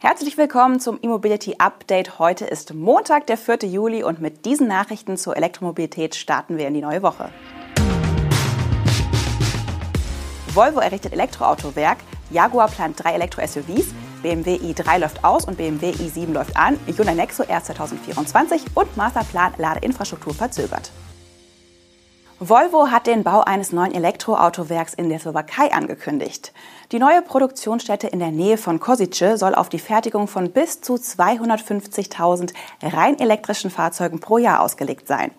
[0.00, 2.20] Herzlich willkommen zum E-Mobility Update.
[2.20, 3.68] Heute ist Montag, der 4.
[3.68, 7.30] Juli und mit diesen Nachrichten zur Elektromobilität starten wir in die neue Woche.
[10.54, 11.98] Volvo errichtet Elektroautowerk,
[12.30, 13.92] Jaguar plant drei Elektro-SUVs,
[14.22, 19.54] BMW i3 läuft aus und BMW i7 läuft an, Hyundai Nexo erst 2024 und Masterplan
[19.58, 20.92] Ladeinfrastruktur verzögert.
[22.40, 26.52] Volvo hat den Bau eines neuen Elektroautowerks in der Slowakei angekündigt.
[26.92, 30.94] Die neue Produktionsstätte in der Nähe von Kozice soll auf die Fertigung von bis zu
[30.94, 35.32] 250.000 rein elektrischen Fahrzeugen pro Jahr ausgelegt sein.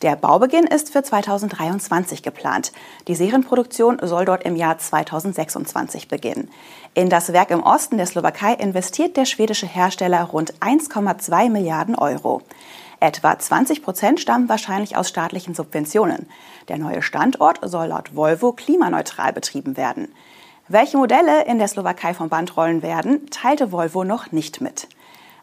[0.00, 2.72] Der Baubeginn ist für 2023 geplant.
[3.08, 6.50] Die Serienproduktion soll dort im Jahr 2026 beginnen.
[6.94, 12.40] In das Werk im Osten der Slowakei investiert der schwedische Hersteller rund 1,2 Milliarden Euro.
[13.00, 16.28] Etwa 20 Prozent stammen wahrscheinlich aus staatlichen Subventionen.
[16.66, 20.12] Der neue Standort soll laut Volvo klimaneutral betrieben werden.
[20.66, 24.88] Welche Modelle in der Slowakei vom Band rollen werden, teilte Volvo noch nicht mit.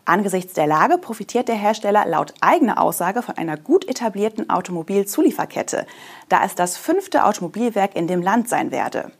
[0.03, 5.87] Angesichts der Lage profitiert der Hersteller laut eigener Aussage von einer gut etablierten Automobilzulieferkette,
[6.29, 9.11] da es das fünfte Automobilwerk in dem Land sein werde.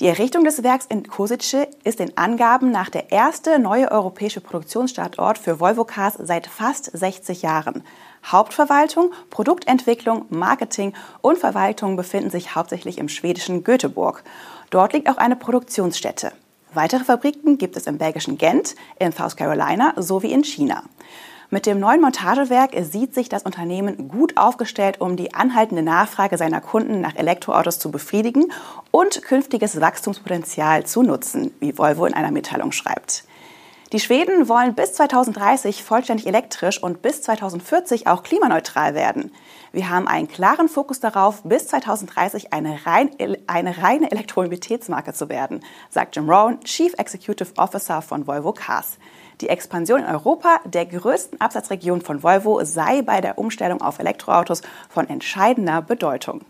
[0.00, 5.36] Die Errichtung des Werks in Kosice ist den Angaben nach der erste neue europäische Produktionsstandort
[5.36, 7.84] für Volvo Cars seit fast 60 Jahren.
[8.24, 14.24] Hauptverwaltung, Produktentwicklung, Marketing und Verwaltung befinden sich hauptsächlich im schwedischen Göteborg.
[14.70, 16.32] Dort liegt auch eine Produktionsstätte.
[16.72, 20.82] Weitere Fabriken gibt es im belgischen Gent, in South Carolina sowie in China.
[21.52, 26.60] Mit dem neuen Montagewerk sieht sich das Unternehmen gut aufgestellt, um die anhaltende Nachfrage seiner
[26.60, 28.52] Kunden nach Elektroautos zu befriedigen
[28.92, 33.24] und künftiges Wachstumspotenzial zu nutzen, wie Volvo in einer Mitteilung schreibt.
[33.92, 39.32] Die Schweden wollen bis 2030 vollständig elektrisch und bis 2040 auch klimaneutral werden.
[39.72, 43.10] Wir haben einen klaren Fokus darauf, bis 2030 eine, rein,
[43.48, 48.96] eine reine Elektromobilitätsmarke zu werden, sagt Jim Rowan, Chief Executive Officer von Volvo Cars.
[49.40, 54.62] Die Expansion in Europa, der größten Absatzregion von Volvo, sei bei der Umstellung auf Elektroautos
[54.88, 56.42] von entscheidender Bedeutung.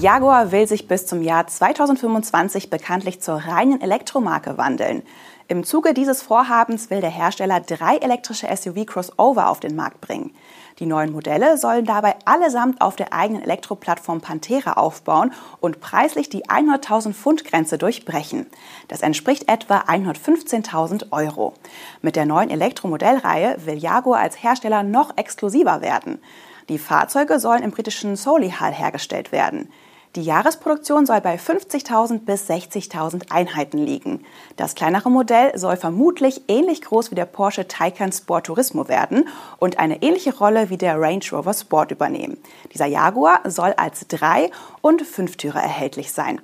[0.00, 5.02] Jaguar will sich bis zum Jahr 2025 bekanntlich zur reinen Elektromarke wandeln.
[5.50, 10.32] Im Zuge dieses Vorhabens will der Hersteller drei elektrische SUV-Crossover auf den Markt bringen.
[10.78, 16.44] Die neuen Modelle sollen dabei allesamt auf der eigenen Elektroplattform Pantera aufbauen und preislich die
[16.44, 18.46] 100.000 Pfund Grenze durchbrechen.
[18.86, 21.54] Das entspricht etwa 115.000 Euro.
[22.00, 26.20] Mit der neuen Elektromodellreihe will Jaguar als Hersteller noch exklusiver werden.
[26.68, 29.68] Die Fahrzeuge sollen im britischen Solihull hergestellt werden.
[30.16, 34.24] Die Jahresproduktion soll bei 50.000 bis 60.000 Einheiten liegen.
[34.56, 39.28] Das kleinere Modell soll vermutlich ähnlich groß wie der Porsche Taycan Sport Turismo werden
[39.58, 42.38] und eine ähnliche Rolle wie der Range Rover Sport übernehmen.
[42.74, 44.50] Dieser Jaguar soll als Drei-
[44.80, 46.40] und Fünftürer erhältlich sein.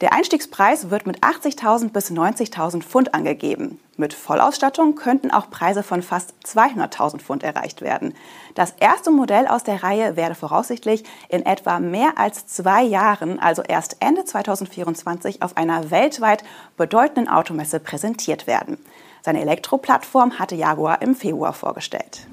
[0.00, 3.78] Der Einstiegspreis wird mit 80.000 bis 90.000 Pfund angegeben.
[3.98, 8.14] Mit Vollausstattung könnten auch Preise von fast 200.000 Pfund erreicht werden.
[8.54, 13.60] Das erste Modell aus der Reihe werde voraussichtlich in etwa mehr als zwei Jahren, also
[13.60, 16.44] erst Ende 2024, auf einer weltweit
[16.78, 18.78] bedeutenden Automesse präsentiert werden.
[19.20, 22.26] Seine Elektroplattform hatte Jaguar im Februar vorgestellt.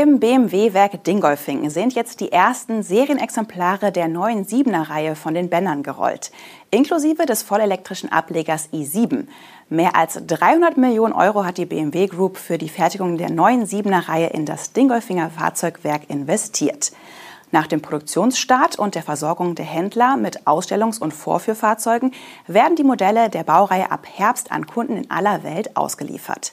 [0.00, 6.30] Im BMW-Werk Dingolfing sind jetzt die ersten Serienexemplare der neuen 7er-Reihe von den Bändern gerollt,
[6.70, 9.26] inklusive des vollelektrischen Ablegers i7.
[9.68, 14.28] Mehr als 300 Millionen Euro hat die BMW Group für die Fertigung der neuen 7er-Reihe
[14.28, 16.92] in das Dingolfinger Fahrzeugwerk investiert.
[17.50, 22.12] Nach dem Produktionsstart und der Versorgung der Händler mit Ausstellungs- und Vorführfahrzeugen
[22.46, 26.52] werden die Modelle der Baureihe ab Herbst an Kunden in aller Welt ausgeliefert.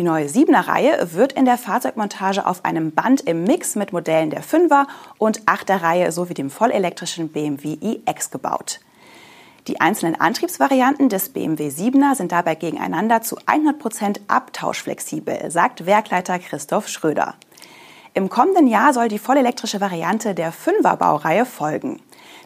[0.00, 4.30] Die neue 7er Reihe wird in der Fahrzeugmontage auf einem Band im Mix mit Modellen
[4.30, 4.86] der 5er
[5.18, 8.80] und 8er Reihe sowie dem vollelektrischen BMW iX gebaut.
[9.68, 16.88] Die einzelnen Antriebsvarianten des BMW 7er sind dabei gegeneinander zu 100% abtauschflexibel, sagt Werkleiter Christoph
[16.88, 17.34] Schröder.
[18.14, 22.00] Im kommenden Jahr soll die vollelektrische Variante der 5er Baureihe folgen.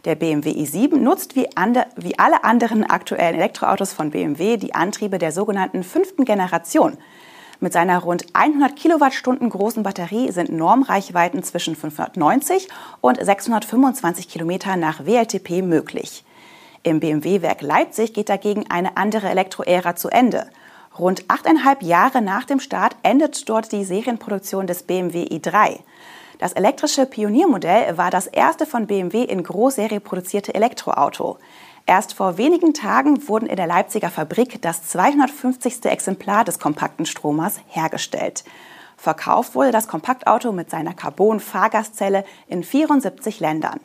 [0.06, 5.18] Der BMW i7 nutzt wie, ande, wie alle anderen aktuellen Elektroautos von BMW die Antriebe
[5.18, 6.98] der sogenannten fünften Generation–
[7.60, 12.68] mit seiner rund 100 Kilowattstunden großen Batterie sind Normreichweiten zwischen 590
[13.00, 16.24] und 625 Kilometer nach WLTP möglich.
[16.82, 20.46] Im BMW-Werk Leipzig geht dagegen eine andere Elektroära zu Ende.
[20.98, 25.78] Rund achteinhalb Jahre nach dem Start endet dort die Serienproduktion des BMW i3.
[26.38, 31.38] Das elektrische Pioniermodell war das erste von BMW in Großserie produzierte Elektroauto.
[31.86, 35.84] Erst vor wenigen Tagen wurden in der Leipziger Fabrik das 250.
[35.84, 38.42] Exemplar des kompakten Stromers hergestellt.
[38.96, 43.80] Verkauft wurde das Kompaktauto mit seiner Carbon-Fahrgastzelle in 74 Ländern.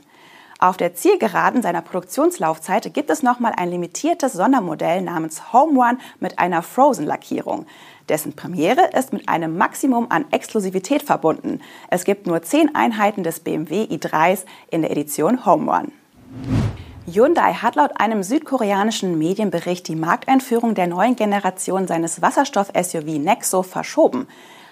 [0.59, 6.39] Auf der Zielgeraden seiner Produktionslaufzeit gibt es nochmal ein limitiertes Sondermodell namens Home One mit
[6.39, 7.65] einer Frozen-Lackierung.
[8.07, 11.61] Dessen Premiere ist mit einem Maximum an Exklusivität verbunden.
[11.89, 16.58] Es gibt nur zehn Einheiten des BMW i3s in der Edition Home One.
[17.05, 24.27] Hyundai hat laut einem südkoreanischen Medienbericht die Markteinführung der neuen Generation seines Wasserstoff-SUV Nexo verschoben.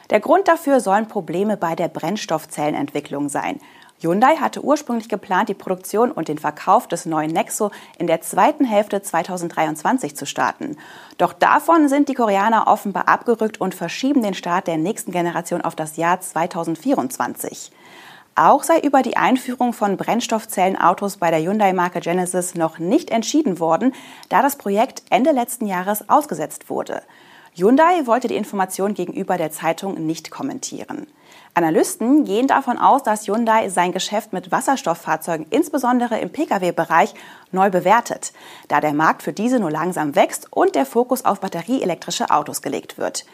[0.10, 3.60] Der Grund dafür sollen Probleme bei der Brennstoffzellenentwicklung sein.
[4.00, 8.64] Hyundai hatte ursprünglich geplant, die Produktion und den Verkauf des neuen Nexo in der zweiten
[8.64, 10.78] Hälfte 2023 zu starten.
[11.18, 15.76] Doch davon sind die Koreaner offenbar abgerückt und verschieben den Start der nächsten Generation auf
[15.76, 17.72] das Jahr 2024.
[18.40, 23.96] Auch sei über die Einführung von Brennstoffzellenautos bei der Hyundai-Marke Genesis noch nicht entschieden worden,
[24.30, 27.02] da das Projekt Ende letzten Jahres ausgesetzt wurde.
[27.56, 31.08] Hyundai wollte die Information gegenüber der Zeitung nicht kommentieren.
[31.56, 37.16] Analysten gehen davon aus, dass Hyundai sein Geschäft mit Wasserstofffahrzeugen insbesondere im Pkw-Bereich
[37.52, 38.34] neu bewertet,
[38.68, 43.00] da der Markt für diese nur langsam wächst und der Fokus auf batterieelektrische Autos gelegt
[43.00, 43.26] wird.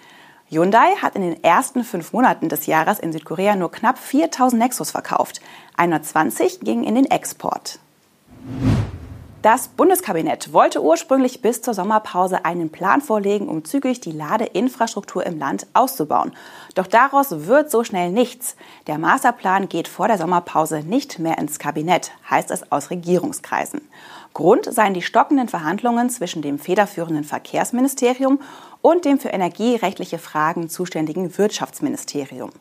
[0.50, 4.92] Hyundai hat in den ersten fünf Monaten des Jahres in Südkorea nur knapp 4000 Nexus
[4.92, 5.42] verkauft.
[5.78, 7.80] 120 gingen in den Export.
[9.44, 15.38] Das Bundeskabinett wollte ursprünglich bis zur Sommerpause einen Plan vorlegen, um zügig die Ladeinfrastruktur im
[15.38, 16.32] Land auszubauen.
[16.76, 18.56] Doch daraus wird so schnell nichts.
[18.88, 23.82] Der Masterplan geht vor der Sommerpause nicht mehr ins Kabinett, heißt es aus Regierungskreisen.
[24.34, 28.40] Grund seien die stockenden Verhandlungen zwischen dem federführenden Verkehrsministerium
[28.84, 32.52] und dem für energierechtliche Fragen zuständigen Wirtschaftsministerium.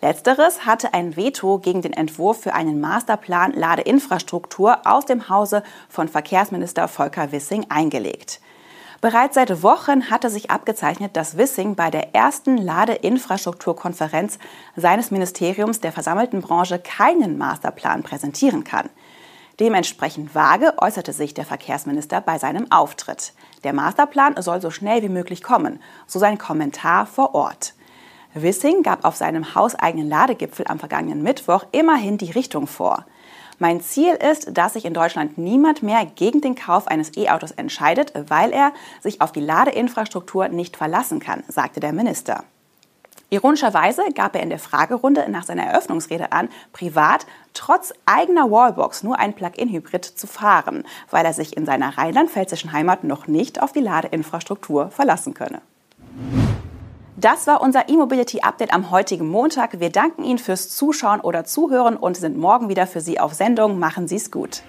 [0.00, 6.08] Letzteres hatte ein Veto gegen den Entwurf für einen Masterplan Ladeinfrastruktur aus dem Hause von
[6.08, 8.40] Verkehrsminister Volker Wissing eingelegt.
[9.00, 14.38] Bereits seit Wochen hatte sich abgezeichnet, dass Wissing bei der ersten Ladeinfrastrukturkonferenz
[14.76, 18.88] seines Ministeriums der versammelten Branche keinen Masterplan präsentieren kann.
[19.58, 23.32] Dementsprechend vage äußerte sich der Verkehrsminister bei seinem Auftritt.
[23.64, 27.74] Der Masterplan soll so schnell wie möglich kommen, so sein Kommentar vor Ort.
[28.34, 33.06] Wissing gab auf seinem hauseigenen Ladegipfel am vergangenen Mittwoch immerhin die Richtung vor.
[33.58, 38.12] Mein Ziel ist, dass sich in Deutschland niemand mehr gegen den Kauf eines E-Autos entscheidet,
[38.28, 42.44] weil er sich auf die Ladeinfrastruktur nicht verlassen kann, sagte der Minister.
[43.28, 49.18] Ironischerweise gab er in der Fragerunde nach seiner Eröffnungsrede an, privat trotz eigener Wallbox nur
[49.18, 53.80] ein Plug-in-Hybrid zu fahren, weil er sich in seiner rheinland-pfälzischen Heimat noch nicht auf die
[53.80, 55.60] Ladeinfrastruktur verlassen könne.
[57.16, 59.80] Das war unser E-Mobility Update am heutigen Montag.
[59.80, 63.78] Wir danken Ihnen fürs Zuschauen oder Zuhören und sind morgen wieder für Sie auf Sendung.
[63.78, 64.62] Machen Sie es gut.